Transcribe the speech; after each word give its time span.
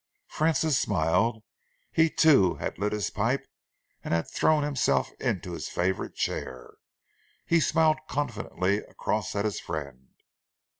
Francis 0.29 0.79
smiled. 0.79 1.43
He, 1.91 2.09
too, 2.09 2.55
had 2.55 2.79
lit 2.79 2.91
his 2.91 3.11
pipe 3.11 3.45
and 4.03 4.15
had 4.15 4.27
thrown 4.27 4.63
himself 4.63 5.11
into 5.19 5.51
his 5.51 5.67
favourite 5.69 6.15
chair. 6.15 6.73
He 7.45 7.59
smiled 7.59 7.99
confidently 8.09 8.79
across 8.79 9.35
at 9.35 9.45
his 9.45 9.59
friend. 9.59 10.15